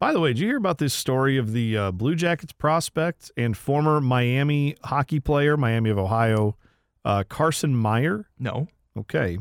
By 0.00 0.14
the 0.14 0.20
way, 0.20 0.30
did 0.30 0.38
you 0.38 0.46
hear 0.46 0.56
about 0.56 0.78
this 0.78 0.94
story 0.94 1.36
of 1.36 1.52
the 1.52 1.76
uh, 1.76 1.90
Blue 1.92 2.14
Jackets 2.16 2.54
prospect 2.54 3.30
and 3.36 3.54
former 3.54 4.00
Miami 4.00 4.74
hockey 4.82 5.20
player, 5.20 5.58
Miami 5.58 5.90
of 5.90 5.98
Ohio, 5.98 6.56
uh, 7.04 7.22
Carson 7.28 7.76
Meyer? 7.76 8.26
No. 8.38 8.68
Okay, 8.96 9.38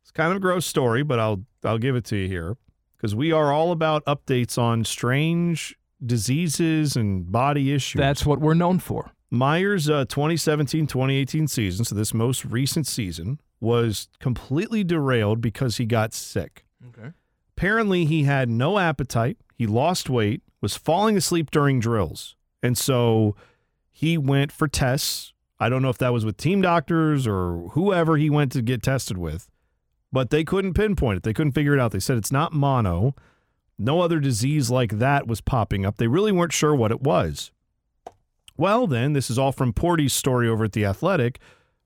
it's 0.00 0.10
kind 0.10 0.30
of 0.30 0.38
a 0.38 0.40
gross 0.40 0.64
story, 0.64 1.02
but 1.02 1.18
I'll 1.18 1.44
I'll 1.62 1.78
give 1.78 1.94
it 1.94 2.04
to 2.06 2.16
you 2.16 2.26
here 2.26 2.56
because 2.96 3.14
we 3.14 3.32
are 3.32 3.52
all 3.52 3.70
about 3.70 4.02
updates 4.06 4.56
on 4.56 4.84
strange 4.86 5.76
diseases 6.04 6.96
and 6.96 7.30
body 7.30 7.72
issues. 7.72 7.98
That's 8.00 8.24
what 8.24 8.40
we're 8.40 8.54
known 8.54 8.78
for. 8.78 9.12
Meyer's 9.30 9.88
uh, 9.88 10.04
2017-2018 10.06 11.48
season, 11.48 11.84
so 11.84 11.94
this 11.94 12.12
most 12.12 12.44
recent 12.44 12.86
season, 12.86 13.40
was 13.60 14.08
completely 14.20 14.84
derailed 14.84 15.40
because 15.40 15.76
he 15.76 15.86
got 15.86 16.12
sick. 16.12 16.64
Okay. 16.88 17.12
Apparently, 17.62 18.06
he 18.06 18.24
had 18.24 18.50
no 18.50 18.76
appetite. 18.76 19.36
He 19.54 19.68
lost 19.68 20.10
weight, 20.10 20.42
was 20.60 20.76
falling 20.76 21.16
asleep 21.16 21.48
during 21.52 21.78
drills. 21.78 22.34
And 22.60 22.76
so 22.76 23.36
he 23.92 24.18
went 24.18 24.50
for 24.50 24.66
tests. 24.66 25.32
I 25.60 25.68
don't 25.68 25.80
know 25.80 25.88
if 25.88 25.98
that 25.98 26.12
was 26.12 26.24
with 26.24 26.36
team 26.36 26.60
doctors 26.60 27.24
or 27.24 27.68
whoever 27.74 28.16
he 28.16 28.28
went 28.28 28.50
to 28.50 28.62
get 28.62 28.82
tested 28.82 29.16
with, 29.16 29.48
but 30.10 30.30
they 30.30 30.42
couldn't 30.42 30.74
pinpoint 30.74 31.18
it. 31.18 31.22
They 31.22 31.32
couldn't 31.32 31.52
figure 31.52 31.72
it 31.72 31.78
out. 31.78 31.92
They 31.92 32.00
said 32.00 32.18
it's 32.18 32.32
not 32.32 32.52
mono. 32.52 33.14
No 33.78 34.00
other 34.00 34.18
disease 34.18 34.68
like 34.68 34.98
that 34.98 35.28
was 35.28 35.40
popping 35.40 35.86
up. 35.86 35.98
They 35.98 36.08
really 36.08 36.32
weren't 36.32 36.52
sure 36.52 36.74
what 36.74 36.90
it 36.90 37.02
was. 37.02 37.52
Well, 38.56 38.88
then, 38.88 39.12
this 39.12 39.30
is 39.30 39.38
all 39.38 39.52
from 39.52 39.72
Portzy's 39.72 40.12
story 40.12 40.48
over 40.48 40.64
at 40.64 40.72
The 40.72 40.84
Athletic, 40.84 41.38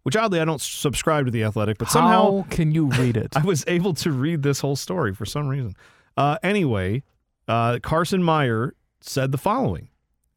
which 0.06 0.14
oddly 0.14 0.38
I 0.38 0.44
don't 0.44 0.60
subscribe 0.60 1.24
to 1.24 1.32
The 1.32 1.42
Athletic, 1.42 1.78
but 1.78 1.88
somehow 1.88 2.42
How 2.42 2.46
can 2.48 2.70
you 2.70 2.86
read 2.90 3.16
it? 3.16 3.32
I 3.36 3.40
was 3.42 3.64
able 3.66 3.92
to 3.94 4.12
read 4.12 4.44
this 4.44 4.60
whole 4.60 4.76
story 4.76 5.12
for 5.12 5.26
some 5.26 5.48
reason. 5.48 5.74
Uh, 6.16 6.38
anyway, 6.44 7.02
uh, 7.48 7.80
Carson 7.82 8.22
Meyer 8.22 8.76
said 9.00 9.32
the 9.32 9.36
following. 9.36 9.88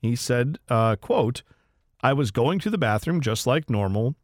He 0.02 0.16
said, 0.16 0.58
uh, 0.70 0.96
"quote 0.96 1.44
I 2.02 2.14
was 2.14 2.32
going 2.32 2.58
to 2.62 2.72
the 2.72 2.80
bathroom 2.80 3.22
just 3.22 3.46
like 3.46 3.70
normal, 3.70 4.16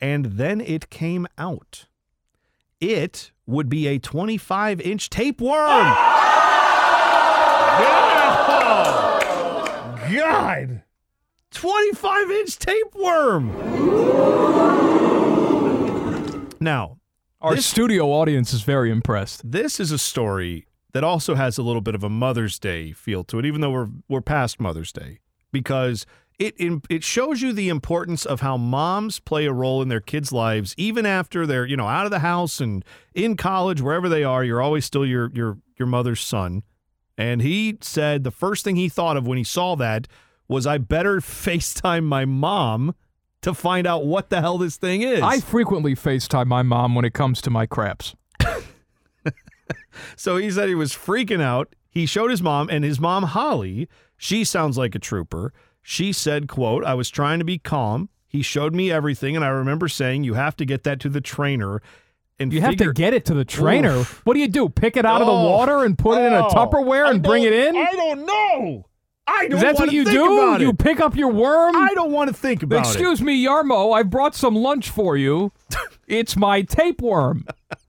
and 0.00 0.24
then 0.24 0.60
it 0.60 0.90
came 0.90 1.28
out. 1.38 1.86
It 2.80 3.30
would 3.46 3.68
be 3.68 3.86
a 3.86 4.00
25 4.00 4.80
inch 4.80 5.08
tapeworm. 5.08 5.94
Yeah! 10.10 10.66
God, 10.66 10.83
25 11.54 12.30
inch 12.30 12.58
tapeworm. 12.58 13.52
Now, 16.60 16.98
Our 17.40 17.54
this- 17.56 17.66
studio 17.66 18.06
audience 18.12 18.52
is 18.52 18.62
very 18.62 18.90
impressed. 18.90 19.50
this 19.50 19.78
is 19.80 19.90
a 19.92 19.98
story 19.98 20.66
that 20.92 21.04
also 21.04 21.34
has 21.34 21.58
a 21.58 21.62
little 21.62 21.80
bit 21.82 21.94
of 21.94 22.02
a 22.04 22.08
Mother's 22.08 22.58
Day 22.58 22.92
feel 22.92 23.24
to 23.24 23.38
it, 23.38 23.44
even 23.46 23.60
though 23.60 23.70
we're 23.70 23.88
we're 24.08 24.20
past 24.20 24.60
Mother's 24.60 24.92
Day, 24.92 25.18
because 25.52 26.06
it 26.38 26.54
it 26.88 27.04
shows 27.04 27.42
you 27.42 27.52
the 27.52 27.68
importance 27.68 28.24
of 28.24 28.40
how 28.40 28.56
moms 28.56 29.20
play 29.20 29.44
a 29.46 29.52
role 29.52 29.82
in 29.82 29.88
their 29.88 30.00
kids' 30.00 30.32
lives, 30.32 30.74
even 30.78 31.04
after 31.06 31.46
they're 31.46 31.66
you 31.66 31.76
know 31.76 31.86
out 31.88 32.04
of 32.06 32.10
the 32.10 32.20
house 32.20 32.60
and 32.60 32.84
in 33.14 33.36
college, 33.36 33.80
wherever 33.82 34.08
they 34.08 34.24
are. 34.24 34.42
You're 34.44 34.62
always 34.62 34.84
still 34.84 35.04
your 35.04 35.30
your 35.34 35.58
your 35.78 35.86
mother's 35.86 36.20
son. 36.20 36.62
And 37.18 37.42
he 37.42 37.78
said 37.80 38.24
the 38.24 38.30
first 38.32 38.64
thing 38.64 38.74
he 38.76 38.88
thought 38.88 39.16
of 39.16 39.26
when 39.26 39.38
he 39.38 39.44
saw 39.44 39.76
that 39.76 40.08
was, 40.54 40.66
"I 40.66 40.78
better 40.78 41.16
FaceTime 41.20 42.04
my 42.04 42.24
mom." 42.24 42.94
To 43.42 43.52
find 43.52 43.86
out 43.86 44.06
what 44.06 44.30
the 44.30 44.40
hell 44.40 44.56
this 44.56 44.78
thing 44.78 45.02
is. 45.02 45.20
I 45.20 45.38
frequently 45.38 45.94
FaceTime 45.94 46.46
my 46.46 46.62
mom 46.62 46.94
when 46.94 47.04
it 47.04 47.12
comes 47.12 47.42
to 47.42 47.50
my 47.50 47.66
craps. 47.66 48.14
So 50.16 50.36
he 50.36 50.50
said 50.50 50.68
he 50.68 50.74
was 50.74 50.92
freaking 50.92 51.40
out. 51.40 51.74
He 51.90 52.06
showed 52.06 52.30
his 52.30 52.42
mom, 52.42 52.68
and 52.70 52.84
his 52.84 52.98
mom, 52.98 53.22
Holly, 53.24 53.88
she 54.16 54.44
sounds 54.44 54.76
like 54.76 54.94
a 54.94 54.98
trooper. 54.98 55.52
She 55.82 56.12
said, 56.12 56.48
quote, 56.48 56.84
I 56.84 56.94
was 56.94 57.10
trying 57.10 57.38
to 57.38 57.44
be 57.44 57.58
calm. 57.58 58.08
He 58.26 58.42
showed 58.42 58.74
me 58.74 58.90
everything, 58.90 59.36
and 59.36 59.44
I 59.44 59.48
remember 59.48 59.86
saying, 59.88 60.24
You 60.24 60.34
have 60.34 60.56
to 60.56 60.64
get 60.64 60.82
that 60.84 60.98
to 61.00 61.08
the 61.08 61.20
trainer. 61.20 61.80
And 62.38 62.52
You 62.52 62.60
have 62.62 62.76
to 62.76 62.92
get 62.92 63.14
it 63.14 63.24
to 63.26 63.34
the 63.34 63.44
trainer. 63.44 63.98
Oof. 63.98 64.20
What 64.26 64.34
do 64.34 64.40
you 64.40 64.48
do? 64.48 64.68
Pick 64.68 64.96
it 64.96 65.04
out 65.06 65.20
of 65.20 65.26
the 65.28 65.32
Oh. 65.32 65.50
water 65.50 65.84
and 65.84 65.96
put 65.96 66.18
it 66.18 66.24
in 66.26 66.32
a 66.32 66.46
Oh, 66.46 66.50
Tupperware 66.50 67.08
and 67.08 67.22
bring 67.22 67.44
it 67.44 67.52
in? 67.52 67.76
I 67.76 67.92
don't 67.92 68.26
know. 68.26 68.86
I 69.26 69.48
don't 69.48 69.64
Is 69.64 69.78
what 69.78 69.92
you 69.92 70.04
think 70.04 70.16
do? 70.16 70.64
You 70.64 70.72
pick 70.74 71.00
up 71.00 71.16
your 71.16 71.30
worm? 71.30 71.74
I 71.76 71.94
don't 71.94 72.12
want 72.12 72.28
to 72.28 72.34
think 72.34 72.62
about 72.62 72.86
it. 72.86 72.88
Excuse 72.88 73.22
me, 73.22 73.44
Jarmo, 73.44 73.94
I 73.94 74.02
brought 74.02 74.34
some 74.34 74.54
lunch 74.54 74.90
for 74.90 75.16
you. 75.16 75.52
it's 76.06 76.36
my 76.36 76.62
tapeworm. 76.62 77.46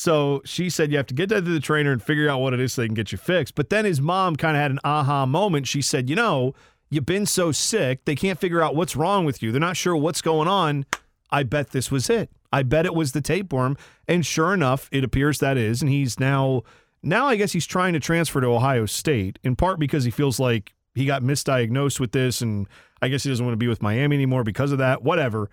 So 0.00 0.40
she 0.46 0.70
said 0.70 0.90
you 0.90 0.96
have 0.96 1.08
to 1.08 1.14
get 1.14 1.28
that 1.28 1.44
to 1.44 1.50
the 1.50 1.60
trainer 1.60 1.92
and 1.92 2.02
figure 2.02 2.26
out 2.26 2.40
what 2.40 2.54
it 2.54 2.60
is 2.60 2.72
so 2.72 2.80
they 2.80 2.88
can 2.88 2.94
get 2.94 3.12
you 3.12 3.18
fixed. 3.18 3.54
But 3.54 3.68
then 3.68 3.84
his 3.84 4.00
mom 4.00 4.34
kind 4.36 4.56
of 4.56 4.62
had 4.62 4.70
an 4.70 4.78
aha 4.82 5.26
moment. 5.26 5.66
She 5.66 5.82
said, 5.82 6.08
You 6.08 6.16
know, 6.16 6.54
you've 6.88 7.04
been 7.04 7.26
so 7.26 7.52
sick, 7.52 8.06
they 8.06 8.14
can't 8.14 8.40
figure 8.40 8.62
out 8.62 8.74
what's 8.74 8.96
wrong 8.96 9.26
with 9.26 9.42
you. 9.42 9.52
They're 9.52 9.60
not 9.60 9.76
sure 9.76 9.94
what's 9.94 10.22
going 10.22 10.48
on. 10.48 10.86
I 11.30 11.42
bet 11.42 11.72
this 11.72 11.90
was 11.90 12.08
it. 12.08 12.30
I 12.50 12.62
bet 12.62 12.86
it 12.86 12.94
was 12.94 13.12
the 13.12 13.20
tapeworm. 13.20 13.76
And 14.08 14.24
sure 14.24 14.54
enough, 14.54 14.88
it 14.90 15.04
appears 15.04 15.38
that 15.40 15.58
is. 15.58 15.82
And 15.82 15.90
he's 15.90 16.18
now, 16.18 16.62
now 17.02 17.26
I 17.26 17.36
guess 17.36 17.52
he's 17.52 17.66
trying 17.66 17.92
to 17.94 18.00
transfer 18.00 18.40
to 18.40 18.48
Ohio 18.48 18.86
State, 18.86 19.38
in 19.42 19.56
part 19.56 19.78
because 19.78 20.04
he 20.04 20.10
feels 20.10 20.38
like 20.38 20.74
he 20.94 21.06
got 21.06 21.22
misdiagnosed 21.22 22.00
with 22.00 22.12
this. 22.12 22.42
And 22.42 22.66
I 23.00 23.08
guess 23.08 23.22
he 23.22 23.28
doesn't 23.30 23.44
want 23.44 23.54
to 23.54 23.58
be 23.58 23.68
with 23.68 23.82
Miami 23.82 24.16
anymore 24.16 24.44
because 24.44 24.72
of 24.72 24.78
that. 24.78 25.02
Whatever. 25.02 25.50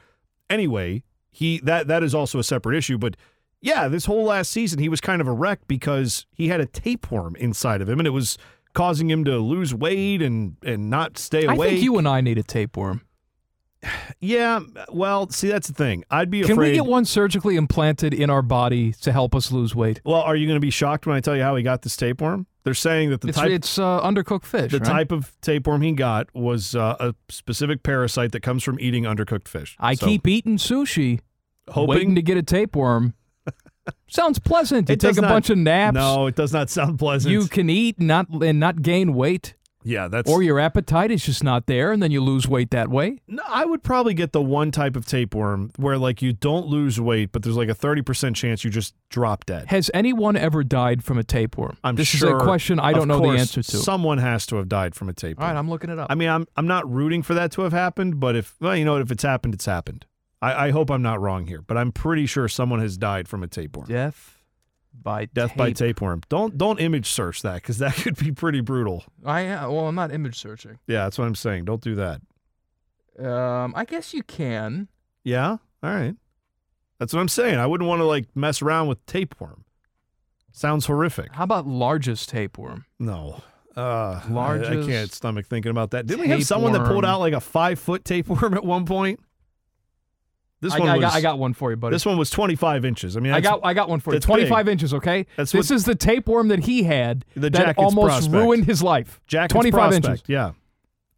Anyway, 0.50 1.04
he 1.30 1.60
that 1.60 1.88
that 1.88 2.04
is 2.04 2.14
also 2.16 2.40
a 2.40 2.44
separate 2.44 2.78
issue. 2.78 2.98
But 2.98 3.16
yeah, 3.62 3.88
this 3.88 4.06
whole 4.06 4.24
last 4.24 4.52
season 4.52 4.80
he 4.80 4.90
was 4.90 5.02
kind 5.02 5.22
of 5.22 5.28
a 5.28 5.34
wreck 5.34 5.60
because 5.68 6.26
he 6.34 6.48
had 6.50 6.60
a 6.60 6.66
tapeworm 6.66 7.36
inside 7.38 7.82
of 7.82 7.90
him, 7.90 8.00
and 8.00 8.08
it 8.08 8.12
was 8.12 8.38
causing 8.74 9.10
him 9.10 9.24
to 9.26 9.38
lose 9.40 9.74
weight 9.74 10.22
and 10.22 10.58
and 10.64 10.90
not 10.90 11.18
stay 11.18 11.46
away. 11.46 11.68
I 11.68 11.70
think 11.72 11.84
you 11.84 11.98
and 11.98 12.08
I 12.08 12.22
need 12.22 12.38
a 12.38 12.44
tapeworm. 12.44 13.02
Yeah, 14.20 14.60
well, 14.92 15.30
see 15.30 15.48
that's 15.50 15.68
the 15.68 15.74
thing. 15.74 16.04
I'd 16.10 16.30
be 16.32 16.42
Can 16.42 16.54
afraid. 16.54 16.70
we 16.70 16.74
get 16.76 16.86
one 16.86 17.06
surgically 17.06 17.56
implanted 17.56 18.14
in 18.14 18.30
our 18.30 18.42
body 18.42 18.94
to 19.02 19.12
help 19.12 19.36
us 19.36 19.52
lose 19.52 19.76
weight? 19.76 20.02
well, 20.04 20.22
are 20.22 20.36
you 20.36 20.48
going 20.48 20.56
to 20.58 20.62
be 20.66 20.70
shocked 20.72 21.06
when 21.06 21.16
I 21.16 21.20
tell 21.20 21.36
you 21.36 21.44
how 21.44 21.56
he 21.56 21.64
got 21.64 21.82
this 21.84 21.96
tapeworm? 21.96 22.48
They're 22.64 22.74
saying 22.74 23.12
that 23.12 23.22
the 23.22 23.30
It's, 23.30 23.38
type 23.38 23.50
it's 23.52 23.80
uh, 23.80 24.02
undercooked 24.02 24.44
fish. 24.46 24.72
the 24.72 24.80
right? 24.80 24.86
type 24.88 25.12
of 25.14 25.32
tapeworm 25.42 25.82
he 25.84 25.94
got 25.94 26.34
was 26.36 26.76
uh, 26.76 26.98
a 27.00 27.16
specific 27.30 27.82
parasite 27.84 28.34
that 28.34 28.42
comes 28.42 28.62
from 28.64 28.78
eating 28.80 29.04
undercooked 29.04 29.48
fish. 29.48 29.78
I 29.80 29.94
So, 29.94 30.06
keep 30.06 30.28
eating 30.28 30.58
sushi, 30.58 31.22
hoping 31.70 31.88
waiting 31.90 32.16
to 32.16 32.22
get 32.22 32.36
a 32.38 32.44
tapeworm. 32.44 33.14
Sounds 34.10 34.38
pleasant. 34.40 34.90
You 34.90 34.94
It 34.94 35.00
take 35.00 35.18
a 35.18 35.22
not- 35.22 35.30
bunch 35.30 35.50
of 35.50 35.58
naps. 35.58 35.96
No, 35.96 36.28
it 36.28 36.36
does 36.36 36.52
not 36.52 36.70
sound 36.70 37.00
pleasant. 37.00 37.32
You 37.32 37.48
can 37.48 37.70
eat 37.70 38.02
not 38.02 38.28
and 38.30 38.60
not 38.60 38.82
gain 38.82 39.14
weight, 39.14 39.54
yeah, 39.88 40.10
that's 40.10 40.30
or 40.30 40.44
your 40.44 40.60
appetite 40.60 41.12
is 41.12 41.26
just 41.26 41.44
not 41.44 41.66
there, 41.66 41.94
and 41.94 42.04
then 42.04 42.12
you 42.12 42.22
lose 42.22 42.46
weight 42.48 42.72
that 42.72 42.90
way. 42.90 43.20
No, 43.28 43.42
I 43.48 43.64
would 43.64 43.84
probably 43.84 44.14
get 44.14 44.34
the 44.34 44.42
one 44.42 44.70
type 44.70 44.98
of 44.98 45.06
tapeworm 45.06 45.72
where 45.78 45.98
like 45.98 46.22
you 46.22 46.34
don't 46.34 46.68
lose 46.68 47.00
weight, 47.00 47.32
but 47.32 47.44
there's 47.44 47.56
like 47.56 47.70
a 47.70 47.74
thirty 47.74 48.02
percent 48.02 48.36
chance 48.36 48.66
you 48.66 48.70
just 48.70 48.94
drop 49.10 49.46
dead. 49.46 49.68
Has 49.68 49.90
anyone 49.94 50.36
ever 50.36 50.64
died 50.64 51.04
from 51.06 51.18
a 51.18 51.24
tapeworm? 51.24 51.78
I'm 51.86 51.96
this 51.96 52.10
sure. 52.10 52.36
is 52.36 52.42
a 52.42 52.44
question 52.44 52.80
I 52.80 52.92
don't 52.92 53.08
know 53.08 53.20
course, 53.20 53.36
the 53.36 53.40
answer 53.40 53.64
to. 53.64 53.78
Someone 53.78 54.18
has 54.18 54.46
to 54.48 54.58
have 54.58 54.68
died 54.68 54.94
from 54.94 55.08
a 55.08 55.12
All 55.12 55.16
tapeworm. 55.16 55.50
right, 55.50 55.58
I'm 55.58 55.70
looking 55.70 55.90
it 55.90 55.98
up. 55.98 56.08
I 56.10 56.16
mean, 56.16 56.30
I'm 56.30 56.46
I'm 56.58 56.68
not 56.68 56.90
rooting 56.92 57.24
for 57.24 57.34
that 57.36 57.54
to 57.54 57.62
have 57.62 57.74
happened, 57.74 58.20
but 58.20 58.36
if 58.36 58.56
well, 58.60 58.76
you 58.76 58.84
know 58.84 58.94
what, 58.94 59.02
if 59.02 59.12
it's 59.12 59.24
happened, 59.24 59.54
it's 59.54 59.66
happened. 59.66 60.06
I, 60.42 60.68
I 60.68 60.72
hope 60.72 60.92
I'm 60.92 61.02
not 61.02 61.22
wrong 61.22 61.48
here, 61.48 61.62
but 61.62 61.78
I'm 61.78 61.92
pretty 61.92 62.26
sure 62.26 62.48
someone 62.48 62.80
has 62.80 62.98
died 62.98 63.28
from 63.28 63.42
a 63.42 63.48
tapeworm. 63.48 63.88
Death 63.88 64.37
by 64.94 65.26
Death 65.26 65.56
by 65.56 65.72
tapeworm. 65.74 66.22
Don't 66.30 66.58
don't 66.58 66.80
image 66.80 67.08
search 67.10 67.42
that 67.42 67.56
because 67.56 67.78
that 67.78 67.96
could 68.04 68.18
be 68.18 68.32
pretty 68.32 68.62
brutal. 68.62 69.04
I 69.26 69.48
uh, 69.48 69.70
well, 69.70 69.88
I'm 69.88 69.96
not 69.96 70.12
image 70.12 70.40
searching. 70.40 70.80
Yeah, 70.88 71.04
that's 71.04 71.18
what 71.18 71.26
I'm 71.26 71.36
saying. 71.36 71.66
Don't 71.66 71.82
do 71.82 71.96
that. 71.96 72.22
Um, 73.24 73.74
I 73.76 73.86
guess 73.86 74.14
you 74.14 74.24
can. 74.24 74.88
Yeah, 75.24 75.58
all 75.84 75.90
right. 75.90 76.16
That's 77.00 77.14
what 77.14 77.20
I'm 77.20 77.28
saying. 77.28 77.58
I 77.58 77.66
wouldn't 77.66 77.88
want 77.88 78.00
to 78.00 78.06
like 78.06 78.26
mess 78.36 78.62
around 78.62 78.88
with 78.88 79.06
tapeworm. 79.06 79.66
Sounds 80.52 80.88
horrific. 80.88 81.34
How 81.34 81.44
about 81.44 81.68
largest 81.68 82.30
tapeworm? 82.30 82.86
No. 83.00 83.42
Uh, 83.76 84.20
I- 84.36 84.82
I, 84.82 84.86
can't 84.88 85.12
stomach 85.12 85.46
thinking 85.46 85.70
about 85.70 85.92
that. 85.92 86.08
Didn't 86.08 86.22
we 86.22 86.28
have 86.30 86.44
someone 86.44 86.74
that 86.74 86.88
pulled 86.88 87.06
out 87.06 87.20
like 87.20 87.34
a 87.34 87.40
five 87.40 87.78
foot 87.78 88.04
tapeworm 88.04 88.56
at 88.56 88.66
one 88.66 88.86
point? 88.86 89.20
This 90.60 90.74
I, 90.74 90.80
one 90.80 90.90
I 90.90 90.94
was 90.96 91.02
got, 91.02 91.14
I 91.14 91.22
got 91.22 91.38
one 91.38 91.54
for 91.54 91.70
you, 91.70 91.78
buddy. 91.78 91.94
this 91.94 92.06
one 92.06 92.18
was 92.18 92.32
25 92.32 92.84
inches. 92.84 93.16
I 93.16 93.20
mean, 93.20 93.32
I 93.32 93.42
got 93.42 93.60
I 93.64 93.76
got 93.76 93.90
one 93.90 94.00
for 94.00 94.14
you. 94.14 94.20
25 94.20 94.66
big. 94.66 94.72
inches, 94.72 94.94
okay? 94.96 95.28
That's 95.36 95.52
this 95.52 95.70
what- 95.70 95.76
is 95.76 95.86
the 95.86 95.94
tapeworm 95.96 96.48
that 96.48 96.64
he 96.66 96.84
had 96.84 97.26
The 97.36 97.50
that 97.52 97.78
almost 97.78 98.08
prospect. 98.08 98.34
ruined 98.34 98.66
his 98.66 98.82
life. 98.82 99.22
Jacket's 99.28 99.54
25 99.54 99.80
prospect. 99.80 100.06
inches. 100.08 100.24
Yeah. 100.28 100.52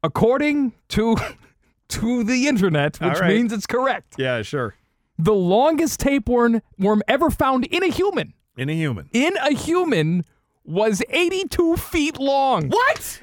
According 0.04 0.74
to 0.90 1.16
to 1.90 2.24
the 2.26 2.48
internet, 2.48 3.00
which 3.00 3.20
right. 3.20 3.30
means 3.34 3.54
it's 3.54 3.66
correct. 3.68 4.16
Yeah, 4.18 4.42
sure. 4.42 4.76
The 5.18 5.34
longest 5.34 6.00
tapeworm 6.00 6.62
worm 6.78 7.02
ever 7.08 7.30
found 7.30 7.66
in 7.66 7.84
a 7.84 7.88
human, 7.88 8.34
In 8.58 8.70
a 8.70 8.74
human. 8.74 9.10
in 9.14 9.36
a 9.38 9.54
human 9.54 10.26
was 10.66 11.02
82 11.10 11.78
feet 11.78 12.20
long. 12.20 12.70
What? 12.70 13.22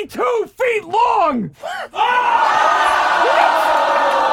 82 0.00 0.46
feet 0.46 0.84
long! 0.84 1.50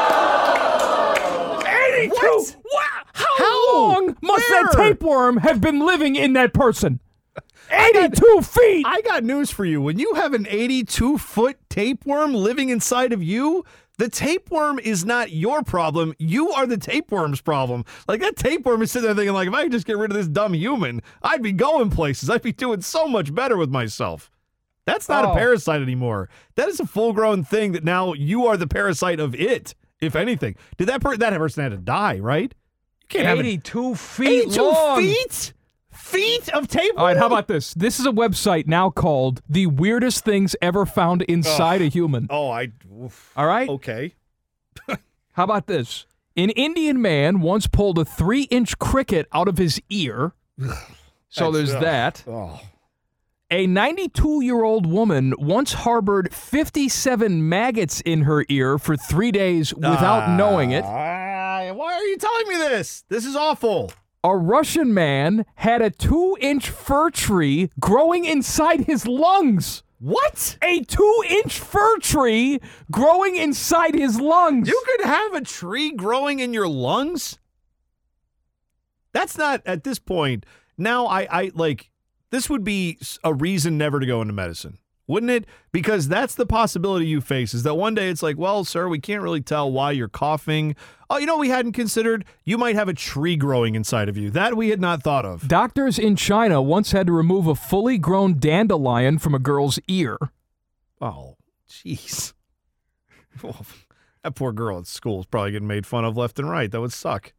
82! 2.51 2.59
What? 2.69 2.83
How, 3.13 3.25
How? 3.38 3.74
long 3.74 4.18
must 4.21 4.47
that 4.50 4.74
tapeworm 4.75 5.38
have 5.38 5.62
been 5.62 5.80
living 5.80 6.15
in 6.15 6.33
that 6.33 6.53
person? 6.53 7.00
82 7.71 8.42
feet! 8.42 8.86
I 8.88 9.01
got 9.01 9.24
news 9.24 9.50
for 9.51 9.65
you. 9.65 9.81
When 9.81 9.97
you 10.00 10.13
have 10.15 10.33
an 10.33 10.45
82 10.50 11.18
foot 11.18 11.57
tapeworm 11.69 12.33
living 12.33 12.69
inside 12.69 13.12
of 13.13 13.24
you, 13.24 13.63
the 13.97 14.09
tapeworm 14.09 14.77
is 14.80 15.06
not 15.06 15.31
your 15.31 15.63
problem. 15.63 16.13
You 16.19 16.51
are 16.51 16.68
the 16.68 16.77
tapeworm's 16.77 17.42
problem. 17.42 17.86
Like 18.07 18.21
that 18.21 18.36
tapeworm 18.36 18.81
is 18.81 18.92
sitting 18.92 19.06
there 19.07 19.15
thinking, 19.15 19.33
like, 19.33 19.47
if 19.47 19.53
I 19.53 19.63
could 19.63 19.71
just 19.71 19.88
get 19.88 19.97
rid 19.97 20.12
of 20.12 20.18
this 20.18 20.27
dumb 20.27 20.53
human, 20.53 21.01
I'd 21.24 21.42
be 21.42 21.53
going 21.53 21.89
places. 21.89 22.30
I'd 22.30 22.42
be 22.42 22.51
doing 22.51 22.81
so 22.81 23.07
much 23.07 23.33
better 23.33 23.57
with 23.57 23.69
myself. 23.69 24.30
That's 24.86 25.09
not 25.09 25.25
Oh. 25.25 25.31
a 25.31 25.36
parasite 25.36 25.81
anymore. 25.81 26.30
That 26.56 26.68
is 26.68 26.80
a 26.80 26.86
full 26.86 27.13
grown 27.13 27.44
thing 27.44 27.71
that 27.71 27.83
now 27.83 28.13
you 28.13 28.45
are 28.45 28.57
the 28.57 28.68
parasite 28.68 29.19
of 29.19 29.33
it, 29.33 29.74
if 30.01 30.15
anything. 30.15 30.56
Did 30.77 30.88
that 30.89 31.01
per- 31.01 31.18
that 31.18 31.33
person 31.38 31.63
had 31.63 31.71
to 31.71 31.77
die, 31.77 32.19
right? 32.19 32.53
You 33.03 33.07
can't 33.07 33.25
have 33.27 33.39
an 33.39 33.45
82 33.45 33.95
feet 33.95 34.44
82 34.47 34.62
long. 34.62 35.00
feet? 35.01 35.53
Feet 35.92 36.50
of 36.50 36.68
tapeworm? 36.68 37.00
All 37.00 37.06
right, 37.06 37.18
how 37.18 37.25
about 37.27 37.47
this? 37.47 37.74
This 37.74 38.00
is 38.00 38.06
a 38.06 38.12
website 38.12 38.68
now 38.68 38.89
called 38.89 39.42
The 39.50 39.65
Weirdest 39.68 40.24
Things 40.25 40.56
Ever 40.62 40.86
Found 40.86 41.21
Inside 41.24 41.81
a 41.81 41.86
Human. 41.86 42.27
Oh, 42.30 42.50
I. 42.51 42.71
oof. 43.01 43.31
All 43.36 43.47
right? 43.47 43.68
Okay. 43.69 44.13
How 45.33 45.44
about 45.44 45.68
this? 45.68 46.06
An 46.38 46.50
Indian 46.51 47.01
man 47.01 47.39
once 47.42 47.65
pulled 47.68 47.97
a 47.97 48.06
three 48.06 48.44
inch 48.44 48.77
cricket 48.77 49.27
out 49.33 49.47
of 49.47 49.57
his 49.57 49.81
ear. 49.89 50.33
So 51.30 51.51
That's- 51.51 51.53
there's 51.69 51.75
ugh. 51.75 51.81
that. 51.83 52.24
Oh. 52.27 52.62
A 53.56 53.68
92 53.68 54.42
year 54.42 54.66
old 54.66 54.86
woman 54.86 55.34
once 55.38 55.72
harbored 55.72 56.34
57 56.34 57.48
maggots 57.48 58.02
in 58.02 58.24
her 58.24 58.46
ear 58.50 58.78
for 58.78 58.98
three 58.98 59.31
days 59.31 59.74
without 59.74 60.24
ah, 60.24 60.36
knowing 60.36 60.72
it. 60.72 60.84
Why 60.84 61.72
are 61.72 62.04
you 62.04 62.18
telling 62.18 62.50
me 62.50 62.57
this? 62.57 63.06
This 63.07 63.25
is 63.25 63.34
awful. 63.34 63.94
A 64.25 64.36
Russian 64.36 64.94
man 64.94 65.46
had 65.56 65.81
a 65.81 65.90
two 65.90 66.36
inch 66.42 66.69
fir 66.69 67.10
tree 67.12 67.69
growing 67.80 68.25
inside 68.25 68.81
his 68.81 69.07
lungs. 69.07 69.84
What? 70.00 70.57
A 70.62 70.81
two 70.81 71.24
inch 71.25 71.57
fir 71.57 72.00
tree 72.00 72.60
growing 72.92 73.38
inside 73.38 73.96
his 73.96 74.19
lungs. 74.19 74.68
You 74.68 74.84
could 74.86 75.06
have 75.06 75.34
a 75.34 75.40
tree 75.40 75.94
growing 75.94 76.40
in 76.40 76.54
your 76.54 76.68
lungs? 76.68 77.40
That's 79.13 79.38
not 79.38 79.62
at 79.66 79.86
this 79.86 79.98
point. 79.98 80.46
Now 80.78 81.06
I 81.06 81.22
I 81.31 81.52
like 81.56 81.90
this 82.36 82.50
would 82.50 82.66
be 82.66 83.00
a 83.24 83.34
reason 83.34 83.78
never 83.78 83.98
to 84.00 84.06
go 84.06 84.22
into 84.22 84.34
medicine. 84.34 84.78
Wouldn't 85.08 85.32
it? 85.32 85.46
Because 85.72 86.10
that's 86.10 86.36
the 86.36 86.46
possibility 86.46 87.06
you 87.06 87.22
face 87.22 87.54
is 87.54 87.64
that 87.64 87.76
one 87.76 87.96
day 87.96 88.10
it's 88.10 88.22
like, 88.22 88.38
well, 88.38 88.66
sir, 88.66 88.90
we 88.90 89.00
can't 89.00 89.22
really 89.22 89.40
tell 89.40 89.72
why 89.72 89.92
you're 89.92 90.10
coughing. 90.10 90.76
Oh, 91.10 91.18
you 91.18 91.28
know, 91.28 91.38
we 91.38 91.48
hadn't 91.50 91.72
considered 91.72 92.26
you 92.44 92.58
might 92.58 92.76
have 92.76 92.90
a 92.90 92.94
tree 92.94 93.38
growing 93.38 93.76
inside 93.76 94.10
of 94.10 94.18
you. 94.18 94.32
That 94.32 94.58
we 94.58 94.70
had 94.70 94.82
not 94.82 95.02
thought 95.02 95.26
of. 95.26 95.48
Doctors 95.48 95.98
in 95.98 96.18
China 96.18 96.62
once 96.62 96.92
had 96.92 97.08
to 97.08 97.14
remove 97.14 97.48
a 97.48 97.56
fully 97.56 97.98
grown 97.98 98.38
dandelion 98.38 99.18
from 99.18 99.34
a 99.34 99.40
girl's 99.40 99.80
ear. 99.88 100.18
Oh, 101.00 101.38
jeez. 101.70 102.34
Well, 103.44 103.66
that 104.24 104.34
poor 104.34 104.54
girl 104.54 104.80
at 104.80 104.88
school 104.88 105.20
is 105.20 105.26
probably 105.26 105.52
getting 105.52 105.68
made 105.68 105.86
fun 105.86 106.06
of 106.06 106.16
left 106.16 106.40
and 106.40 106.50
right. 106.50 106.72
That 106.72 106.80
would 106.80 106.94
suck. 106.94 107.34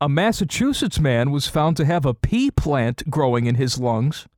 A 0.00 0.08
Massachusetts 0.08 1.00
man 1.00 1.32
was 1.32 1.48
found 1.48 1.76
to 1.76 1.84
have 1.84 2.06
a 2.06 2.14
pea 2.14 2.52
plant 2.52 3.10
growing 3.10 3.46
in 3.46 3.56
his 3.56 3.80
lungs. 3.80 4.28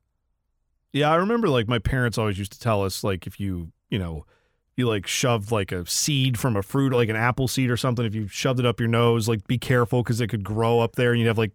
Yeah, 0.92 1.10
I 1.10 1.16
remember 1.16 1.48
like 1.48 1.68
my 1.68 1.78
parents 1.78 2.16
always 2.16 2.38
used 2.38 2.52
to 2.52 2.60
tell 2.60 2.82
us 2.82 3.04
like 3.04 3.26
if 3.26 3.38
you, 3.38 3.70
you 3.90 3.98
know, 3.98 4.24
you 4.76 4.88
like 4.88 5.06
shoved 5.06 5.52
like 5.52 5.70
a 5.70 5.84
seed 5.86 6.38
from 6.38 6.56
a 6.56 6.62
fruit, 6.62 6.92
like 6.92 7.10
an 7.10 7.16
apple 7.16 7.46
seed 7.46 7.70
or 7.70 7.76
something, 7.76 8.06
if 8.06 8.14
you 8.14 8.26
shoved 8.26 8.58
it 8.58 8.64
up 8.64 8.80
your 8.80 8.88
nose, 8.88 9.28
like 9.28 9.46
be 9.46 9.58
careful 9.58 10.02
because 10.02 10.20
it 10.20 10.28
could 10.28 10.42
grow 10.42 10.80
up 10.80 10.96
there 10.96 11.10
and 11.10 11.20
you'd 11.20 11.28
have 11.28 11.38
like, 11.38 11.52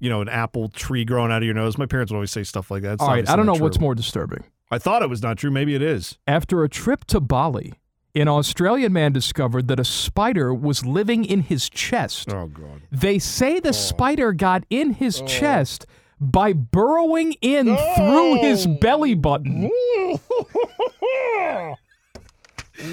you 0.00 0.10
know, 0.10 0.20
an 0.20 0.28
apple 0.28 0.68
tree 0.68 1.04
growing 1.04 1.30
out 1.30 1.38
of 1.38 1.44
your 1.44 1.54
nose. 1.54 1.78
My 1.78 1.86
parents 1.86 2.10
would 2.10 2.16
always 2.16 2.32
say 2.32 2.42
stuff 2.42 2.70
like 2.70 2.82
that. 2.82 2.94
It's 2.94 3.02
All 3.02 3.08
right, 3.08 3.28
I 3.28 3.36
don't 3.36 3.46
know 3.46 3.52
not 3.52 3.62
what's 3.62 3.78
more 3.78 3.94
disturbing. 3.94 4.44
I 4.72 4.78
thought 4.78 5.02
it 5.02 5.08
was 5.08 5.22
not 5.22 5.38
true. 5.38 5.52
Maybe 5.52 5.76
it 5.76 5.82
is. 5.82 6.18
After 6.26 6.64
a 6.64 6.68
trip 6.68 7.04
to 7.06 7.20
Bali, 7.20 7.74
an 8.16 8.28
Australian 8.28 8.92
man 8.92 9.12
discovered 9.12 9.68
that 9.68 9.78
a 9.78 9.84
spider 9.84 10.54
was 10.54 10.86
living 10.86 11.24
in 11.24 11.42
his 11.42 11.68
chest. 11.68 12.32
Oh 12.32 12.46
God. 12.46 12.82
They 12.90 13.18
say 13.18 13.60
the 13.60 13.68
oh. 13.68 13.72
spider 13.72 14.32
got 14.32 14.64
in 14.70 14.94
his 14.94 15.20
oh. 15.20 15.26
chest 15.26 15.86
by 16.18 16.54
burrowing 16.54 17.34
in 17.42 17.76
through 17.94 18.40
his 18.40 18.66
belly 18.66 19.14
button. 19.14 19.64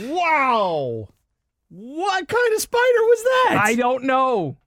wow. 0.07 1.07
What 1.69 2.27
kind 2.27 2.53
of 2.53 2.61
spider 2.61 2.81
was 2.83 3.23
that? 3.23 3.61
I 3.63 3.75
don't 3.75 4.03
know. 4.03 4.57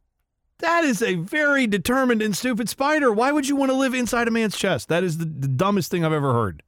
That 0.61 0.85
is 0.85 1.03
a 1.03 1.17
very 1.17 1.67
determined 1.67 2.23
and 2.23 2.35
stupid 2.35 2.71
spider. 2.71 3.13
Why 3.13 3.31
would 3.31 3.47
you 3.47 3.57
want 3.57 3.71
to 3.71 3.77
live 3.77 3.93
inside 3.93 4.27
a 4.27 4.31
man's 4.31 4.57
chest? 4.57 4.89
That 4.89 5.05
is 5.05 5.19
the, 5.19 5.27
the 5.27 5.49
dumbest 5.49 5.91
thing 5.91 6.03
I've 6.03 6.15
ever 6.15 6.33
heard. 6.33 6.63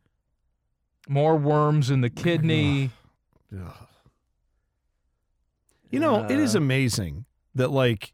More 1.09 1.37
worms 1.37 1.91
in 1.91 2.03
the 2.03 2.11
kidney. 2.11 2.91
You 5.91 6.01
know, 6.01 6.25
it 6.25 6.39
is 6.39 6.55
uh. 6.55 6.59
amazing 6.59 7.25
that 7.55 7.71
like 7.71 8.13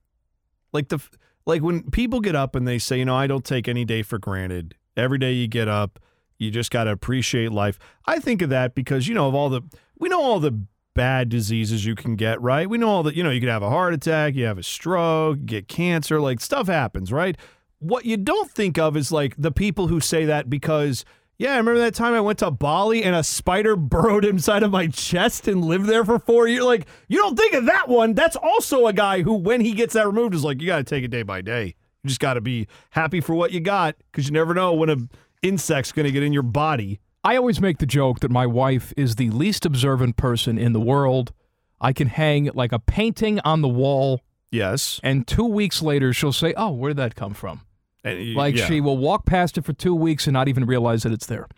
like 0.73 0.89
the 0.89 1.01
like 1.47 1.63
when 1.63 1.91
people 1.91 2.21
get 2.21 2.37
up 2.37 2.55
and 2.55 2.67
they 2.67 2.79
say, 2.79 2.99
you 2.99 3.05
know, 3.05 3.17
I 3.17 3.27
don't 3.27 3.45
take 3.45 3.69
any 3.69 3.85
day 3.85 4.03
for 4.03 4.19
granted. 4.19 4.75
Every 4.97 5.19
day 5.19 5.33
you 5.33 5.49
get 5.49 5.69
up, 5.69 5.99
you 6.39 6.51
just 6.51 6.71
got 6.71 6.85
to 6.85 6.93
appreciate 6.93 7.51
life. 7.51 7.79
I 8.07 8.21
think 8.21 8.43
of 8.43 8.51
that 8.51 8.75
because 8.75 9.09
you 9.09 9.15
know 9.15 9.29
of 9.29 9.35
all 9.35 9.49
the 9.49 9.63
we 9.99 10.09
know 10.09 10.23
all 10.23 10.41
the 10.41 10.67
bad 10.95 11.29
diseases 11.29 11.85
you 11.85 11.95
can 11.95 12.17
get, 12.17 12.41
right? 12.41 12.71
We 12.71 12.79
know 12.79 12.89
all 12.89 13.03
that, 13.03 13.17
you 13.17 13.23
know, 13.25 13.31
you 13.31 13.41
could 13.41 13.49
have 13.49 13.63
a 13.65 13.69
heart 13.69 13.95
attack, 13.95 14.35
you 14.35 14.45
have 14.45 14.59
a 14.59 14.63
stroke, 14.63 15.45
get 15.45 15.67
cancer, 15.69 16.21
like 16.21 16.41
stuff 16.41 16.69
happens, 16.69 17.13
right? 17.13 17.37
What 17.81 18.07
you 18.07 18.17
don't 18.17 18.51
think 18.51 18.79
of 18.79 18.97
is 18.97 19.11
like 19.11 19.35
the 19.37 19.51
people 19.51 19.89
who 19.89 20.01
say 20.01 20.25
that 20.25 20.49
because 20.49 21.05
yeah, 21.39 21.55
I 21.55 21.57
remember 21.57 21.81
that 21.81 21.95
time 21.95 22.15
I 22.15 22.21
went 22.21 22.39
to 22.41 22.51
Bali 22.51 23.03
and 23.03 23.15
a 23.17 23.23
spider 23.25 23.77
burrowed 23.77 24.25
inside 24.25 24.63
of 24.63 24.71
my 24.71 24.87
chest 24.87 25.49
and 25.49 25.65
lived 25.65 25.87
there 25.87 26.05
for 26.05 26.19
four 26.19 26.47
years. 26.49 26.65
Like, 26.65 26.87
you 27.09 27.19
don't 27.19 27.37
think 27.37 27.55
of 27.55 27.67
that 27.67 27.89
one. 27.89 28.15
That's 28.15 28.37
also 28.37 28.87
a 28.87 28.93
guy 28.93 29.23
who, 29.23 29.35
when 29.35 29.61
he 29.61 29.73
gets 29.73 29.95
that 29.95 30.07
removed, 30.07 30.35
is 30.35 30.45
like, 30.45 30.61
you 30.61 30.67
got 30.67 30.79
to 30.79 30.85
take 30.85 31.05
it 31.05 31.09
day 31.09 31.23
by 31.23 31.41
day. 31.41 31.75
You 32.03 32.09
just 32.09 32.21
got 32.21 32.35
to 32.35 32.41
be 32.41 32.69
happy 32.91 33.21
for 33.21 33.35
what 33.35 33.51
you 33.53 33.61
got 33.61 33.97
because 34.13 34.27
you 34.27 34.33
never 34.33 34.55
know 34.55 34.73
when 34.75 34.91
an 34.91 35.11
insect's 35.43 35.91
going 35.93 36.05
to 36.07 36.13
get 36.13 36.23
in 36.23 36.33
your 36.33 36.43
body. 36.43 37.01
I 37.25 37.37
always 37.37 37.61
make 37.61 37.79
the 37.79 37.87
joke 37.87 38.21
that 38.21 38.31
my 38.31 38.47
wife 38.47 38.93
is 38.97 39.17
the 39.17 39.31
least 39.31 39.65
observant 39.65 40.17
person 40.19 40.59
in 40.59 40.75
the 40.75 40.81
world. 40.81 41.33
I 41.81 41.93
can 41.95 42.09
hang 42.09 42.51
like 42.55 42.73
a 42.73 42.79
painting 42.79 43.41
on 43.41 43.63
the 43.63 43.69
wall, 43.69 44.21
Yes. 44.51 45.01
and 45.03 45.27
two 45.27 45.47
weeks 45.47 45.83
later 45.83 46.13
she'll 46.13 46.33
say, 46.35 46.53
"Oh, 46.57 46.71
where 46.71 46.91
did 46.91 46.99
that 46.99 47.15
come 47.15 47.33
from?" 47.35 47.63
And 48.05 48.35
Like 48.35 48.57
yeah. 48.57 48.67
she 48.67 48.81
will 48.81 48.99
walk 48.99 49.25
past 49.27 49.57
it 49.59 49.65
for 49.65 49.73
two 49.73 49.95
weeks 49.95 50.27
and 50.27 50.35
not 50.35 50.47
even 50.49 50.67
realize 50.67 51.03
that 51.05 51.13
it's 51.13 51.27
there. 51.27 51.49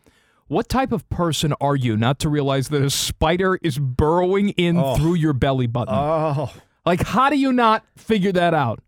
What 0.49 0.69
type 0.69 0.93
of 0.93 1.09
person 1.09 1.53
are 1.61 1.75
you 1.75 1.97
not 1.97 2.21
to 2.21 2.29
realize 2.29 2.69
that 2.69 2.81
a 2.81 2.89
spider 2.91 3.59
is 3.63 3.79
burrowing 3.79 4.51
in 4.51 4.79
Oh. 4.79 4.97
through 4.97 5.15
your 5.15 5.33
belly 5.33 5.67
button? 5.67 5.93
Oh, 5.95 6.53
like, 6.85 7.03
how 7.05 7.29
do 7.31 7.37
you 7.37 7.53
not 7.53 7.85
figure 7.97 8.31
that 8.33 8.55
out? 8.55 8.81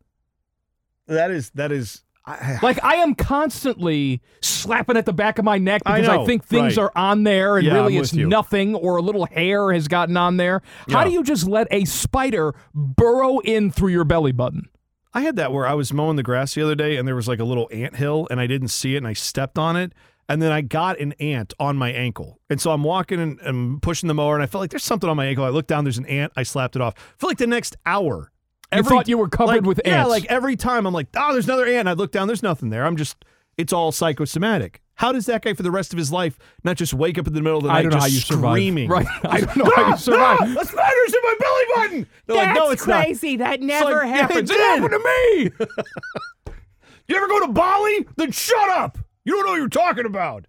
that 1.08 1.30
is, 1.32 1.50
that 1.50 1.72
is, 1.72 2.04
I, 2.24 2.58
Like, 2.62 2.84
I 2.84 2.96
am 2.96 3.14
constantly 3.14 4.20
slapping 4.42 4.96
at 4.96 5.06
the 5.06 5.12
back 5.12 5.38
of 5.38 5.44
my 5.44 5.58
neck 5.58 5.82
because 5.84 6.06
I, 6.08 6.16
know, 6.18 6.26
think 6.26 6.44
things 6.44 6.76
right. 6.76 6.84
are 6.84 6.92
on 6.94 7.24
there 7.24 7.56
and 7.56 7.66
Yeah, 7.66 7.74
really 7.74 7.96
I'm 7.96 8.02
it's 8.02 8.12
nothing 8.12 8.74
or 8.76 8.96
a 8.98 9.02
little 9.02 9.24
hair 9.26 9.72
has 9.72 9.88
gotten 9.88 10.16
on 10.16 10.36
there. 10.36 10.62
How 10.90 11.02
do 11.02 11.10
you 11.10 11.24
just 11.24 11.48
let 11.48 11.66
a 11.72 11.86
spider 11.86 12.54
burrow 12.74 13.38
in 13.40 13.70
through 13.72 13.90
your 13.92 14.04
belly 14.04 14.32
button? 14.32 14.68
I 15.14 15.22
had 15.22 15.36
that 15.36 15.52
where 15.52 15.66
I 15.66 15.74
was 15.74 15.92
mowing 15.92 16.16
the 16.16 16.22
grass 16.22 16.54
the 16.54 16.62
other 16.62 16.74
day 16.74 16.96
and 16.96 17.08
there 17.08 17.14
was 17.14 17.28
like 17.28 17.38
a 17.40 17.44
little 17.44 17.68
ant 17.72 17.96
hill 17.96 18.28
and 18.30 18.40
I 18.40 18.46
didn't 18.46 18.68
see 18.68 18.94
it 18.94 18.98
and 18.98 19.06
I 19.06 19.14
stepped 19.14 19.58
on 19.58 19.76
it 19.76 19.92
and 20.28 20.42
then 20.42 20.52
I 20.52 20.60
got 20.60 21.00
an 21.00 21.12
ant 21.14 21.54
on 21.58 21.76
my 21.76 21.90
ankle. 21.90 22.38
And 22.50 22.60
so 22.60 22.70
I'm 22.70 22.84
walking 22.84 23.38
and, 23.42 23.80
pushing 23.82 24.08
the 24.08 24.14
mower 24.14 24.34
and 24.34 24.42
I 24.42 24.46
felt 24.46 24.60
like 24.60 24.70
there's 24.70 24.84
something 24.84 25.08
on 25.08 25.16
my 25.16 25.26
ankle. 25.26 25.44
I 25.44 25.48
looked 25.48 25.68
down, 25.68 25.84
there's 25.84 25.98
an 25.98 26.06
ant. 26.06 26.32
I 26.36 26.42
slapped 26.42 26.76
it 26.76 26.82
off. 26.82 26.94
For 27.16 27.26
like 27.26 27.38
the 27.38 27.46
next 27.46 27.76
hour. 27.86 28.30
You 28.74 28.82
thought 28.82 29.08
you 29.08 29.16
were 29.16 29.28
covered 29.30 29.52
like- 29.52 29.64
with 29.64 29.78
ants. 29.78 29.88
Yeah, 29.88 30.04
like 30.04 30.26
every 30.26 30.54
time 30.56 30.86
I'm 30.86 30.92
like, 30.92 31.06
oh, 31.16 31.32
there's 31.32 31.46
another 31.46 31.66
ant. 31.66 31.88
I 31.88 31.94
look 31.94 32.12
down, 32.12 32.26
there's 32.26 32.42
nothing 32.42 32.68
there. 32.68 32.84
I'm 32.84 32.96
just, 32.96 33.24
it's 33.56 33.72
all 33.72 33.92
psychosomatic. 33.92 34.82
How 34.96 35.12
does 35.12 35.26
that 35.26 35.42
guy 35.42 35.54
for 35.54 35.62
the 35.62 35.70
rest 35.70 35.92
of 35.92 35.98
his 35.98 36.10
life 36.12 36.38
not 36.64 36.76
just 36.76 36.92
wake 36.92 37.18
up 37.18 37.26
in 37.28 37.32
the 37.32 37.40
middle 37.40 37.58
of 37.58 37.62
the 37.62 37.68
night 37.68 37.78
I 37.78 37.82
don't 37.82 37.92
know 37.92 38.00
how 38.00 38.06
you 38.06 38.18
survive. 38.18 38.52
screaming? 38.54 38.88
Right. 38.88 39.06
I 39.24 39.40
don't 39.40 39.56
know 39.56 39.70
how 39.76 39.90
you 39.90 39.96
survive. 39.96 40.38
Ah, 40.40 40.60
a 40.60 40.64
spider's 40.64 41.14
in 41.14 41.20
my 41.22 41.34
belly 41.38 41.47
button. 41.75 42.06
They're 42.26 42.37
like, 42.37 42.54
no, 42.54 42.70
it's 42.70 42.82
crazy. 42.82 43.37
That 43.37 43.60
never 43.60 43.92
like, 43.92 44.06
yeah, 44.06 44.14
it 44.14 44.16
happens. 44.16 44.50
did. 44.50 44.58
happened 44.58 44.90
to 44.90 45.54
me. 45.58 45.66
You 47.08 47.16
ever 47.16 47.26
go 47.26 47.46
to 47.46 47.52
Bali? 47.52 48.06
Then 48.16 48.30
shut 48.32 48.68
up. 48.68 48.98
You 49.25 49.34
don't 49.34 49.46
know 49.46 49.52
what 49.52 49.56
you're 49.56 49.68
talking 49.68 50.04
about. 50.04 50.46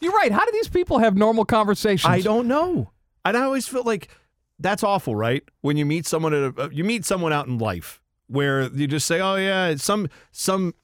You're 0.00 0.12
right. 0.12 0.32
How 0.32 0.44
do 0.44 0.50
these 0.52 0.68
people 0.68 0.98
have 0.98 1.16
normal 1.16 1.44
conversations? 1.44 2.10
I 2.10 2.20
don't 2.20 2.48
know. 2.48 2.90
And 3.24 3.36
I 3.36 3.42
always 3.42 3.68
feel 3.68 3.84
like 3.84 4.08
that's 4.58 4.82
awful, 4.82 5.14
right? 5.14 5.42
When 5.60 5.76
you 5.76 5.86
meet 5.86 6.06
someone 6.06 6.34
at 6.34 6.42
a, 6.42 6.62
uh, 6.62 6.68
you 6.72 6.84
meet 6.84 7.04
someone 7.04 7.32
out 7.32 7.46
in 7.46 7.58
life 7.58 8.00
where 8.26 8.62
you 8.72 8.86
just 8.86 9.06
say, 9.06 9.20
"Oh 9.20 9.36
yeah," 9.36 9.74
some 9.76 10.08
some 10.30 10.74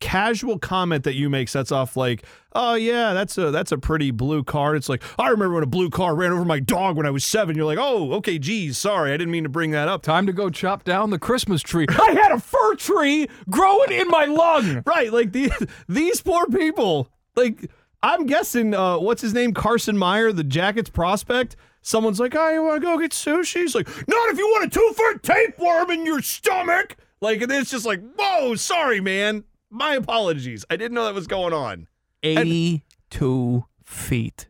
casual 0.00 0.58
comment 0.58 1.04
that 1.04 1.14
you 1.14 1.30
make 1.30 1.48
sets 1.48 1.70
off 1.70 1.96
like, 1.96 2.24
"Oh 2.54 2.74
yeah, 2.74 3.12
that's 3.12 3.38
a 3.38 3.50
that's 3.50 3.70
a 3.70 3.78
pretty 3.78 4.10
blue 4.10 4.42
car." 4.42 4.74
It's 4.74 4.88
like, 4.88 5.02
"I 5.18 5.28
remember 5.28 5.54
when 5.54 5.62
a 5.62 5.66
blue 5.68 5.90
car 5.90 6.14
ran 6.16 6.32
over 6.32 6.44
my 6.44 6.58
dog 6.58 6.96
when 6.96 7.06
I 7.06 7.10
was 7.10 7.24
7." 7.24 7.56
You're 7.56 7.66
like, 7.66 7.78
"Oh, 7.80 8.12
okay, 8.14 8.38
geez, 8.38 8.78
sorry. 8.78 9.12
I 9.12 9.16
didn't 9.16 9.30
mean 9.30 9.44
to 9.44 9.48
bring 9.48 9.70
that 9.70 9.88
up." 9.88 10.02
Time 10.02 10.26
to 10.26 10.32
go 10.32 10.50
chop 10.50 10.84
down 10.84 11.10
the 11.10 11.18
Christmas 11.18 11.62
tree. 11.62 11.86
I 11.90 12.12
had 12.12 12.32
a 12.32 12.40
fir 12.40 12.74
tree 12.74 13.28
growing 13.48 13.92
in 13.92 14.08
my 14.08 14.24
lung. 14.24 14.82
Right, 14.86 15.12
like 15.12 15.32
these 15.32 15.52
these 15.88 16.20
poor 16.20 16.46
people. 16.46 17.08
Like 17.36 17.70
I'm 18.02 18.26
guessing 18.26 18.74
uh 18.74 18.98
what's 18.98 19.22
his 19.22 19.34
name 19.34 19.52
Carson 19.52 19.96
Meyer, 19.96 20.32
the 20.32 20.44
Jackets 20.44 20.90
prospect. 20.90 21.56
Someone's 21.82 22.20
like, 22.20 22.34
"I 22.34 22.58
want 22.58 22.80
to 22.82 22.86
go 22.86 22.98
get 22.98 23.12
sushi." 23.12 23.60
He's 23.60 23.74
like, 23.74 23.86
"Not 24.08 24.28
if 24.30 24.38
you 24.38 24.46
want 24.46 24.66
a 24.66 24.70
two-foot 24.70 25.22
tapeworm 25.22 25.90
in 25.90 26.04
your 26.04 26.20
stomach." 26.22 26.96
Like 27.20 27.42
and 27.42 27.52
it's 27.52 27.70
just 27.70 27.86
like, 27.86 28.00
"Whoa, 28.16 28.54
sorry, 28.54 29.00
man. 29.00 29.44
My 29.70 29.94
apologies. 29.94 30.64
I 30.70 30.76
didn't 30.76 30.94
know 30.94 31.04
that 31.04 31.14
was 31.14 31.26
going 31.26 31.52
on." 31.52 31.86
82 32.22 33.64
feet. 33.84 34.48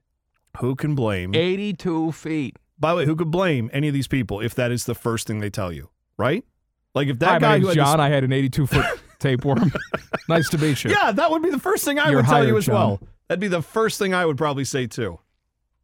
Who 0.58 0.74
can 0.74 0.94
blame? 0.94 1.34
82 1.34 2.12
feet. 2.12 2.56
By 2.78 2.90
the 2.92 2.96
way, 2.98 3.04
who 3.06 3.14
could 3.16 3.30
blame 3.30 3.70
any 3.72 3.88
of 3.88 3.94
these 3.94 4.08
people 4.08 4.40
if 4.40 4.54
that 4.54 4.70
is 4.72 4.84
the 4.84 4.94
first 4.94 5.26
thing 5.26 5.40
they 5.40 5.50
tell 5.50 5.72
you, 5.72 5.90
right? 6.16 6.44
Like 6.94 7.08
if 7.08 7.18
that 7.20 7.28
Hi, 7.28 7.38
guy 7.38 7.48
my 7.48 7.54
who 7.58 7.64
name's 7.66 7.68
had 7.76 7.84
John. 7.84 7.98
this- 7.98 8.04
I 8.04 8.08
had 8.08 8.24
an 8.24 8.32
82 8.32 8.66
foot 8.66 8.86
tapeworm. 9.18 9.72
nice 10.28 10.48
to 10.50 10.58
meet 10.58 10.82
you. 10.84 10.90
yeah, 10.90 11.12
that 11.12 11.30
would 11.30 11.42
be 11.42 11.50
the 11.50 11.58
first 11.58 11.84
thing 11.84 11.98
I 11.98 12.08
You're 12.10 12.20
would 12.22 12.26
tell 12.26 12.46
you 12.46 12.56
as 12.56 12.66
John. 12.66 12.74
well. 12.74 13.00
That'd 13.28 13.40
be 13.40 13.48
the 13.48 13.62
first 13.62 13.98
thing 13.98 14.12
I 14.14 14.26
would 14.26 14.36
probably 14.38 14.64
say 14.64 14.86
too. 14.86 15.20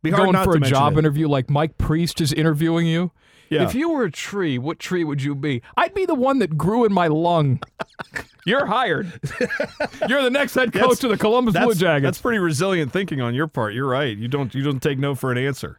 Be 0.03 0.11
Going 0.11 0.35
for 0.45 0.57
a 0.57 0.61
job 0.61 0.95
it. 0.95 0.99
interview 1.01 1.27
like 1.29 1.51
Mike 1.51 1.79
Priest 1.79 2.21
is 2.21 2.33
interviewing 2.33 2.87
you. 2.87 3.11
Yeah. 3.49 3.63
If 3.65 3.75
you 3.75 3.91
were 3.91 4.05
a 4.05 4.11
tree, 4.11 4.59
what 4.59 4.79
tree 4.79 5.05
would 5.05 5.23
you 5.23 5.35
be? 5.35 5.63
I'd 5.77 5.95
be 5.95 6.05
the 6.05 6.15
one 6.17 6.41
that 6.41 6.57
grew 6.59 6.85
in 6.85 6.93
my 6.93 7.07
lung. 7.07 7.61
You're 8.47 8.67
hired. 8.67 9.13
You're 10.09 10.23
the 10.23 10.31
next 10.31 10.55
head 10.55 10.73
That's- 10.73 10.89
coach 10.89 11.05
of 11.05 11.11
the 11.11 11.17
Columbus 11.17 11.55
Blue 11.55 11.67
That's, 11.69 11.79
Jackets. 11.81 12.05
that's 12.05 12.21
pretty 12.21 12.39
resilient 12.39 12.93
thinking 12.93 13.21
on 13.21 13.35
your 13.35 13.47
part. 13.49 13.75
You're 13.75 13.89
right. 13.89 14.17
You 14.17 14.29
don't 14.29 14.55
you 14.55 14.63
don't 14.63 14.81
take 14.81 14.99
no 14.99 15.15
for 15.17 15.33
an 15.33 15.39
answer. 15.39 15.79